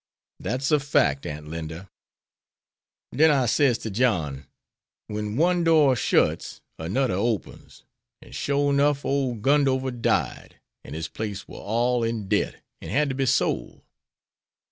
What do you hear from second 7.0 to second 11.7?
opens.' An' shore 'nough, ole Gundover died, an' his place war